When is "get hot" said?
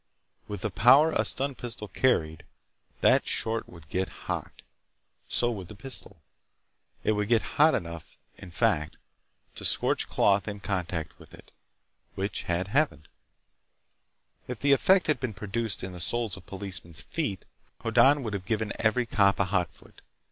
3.87-4.63, 7.27-7.75